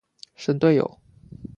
[0.35, 0.99] 神隊友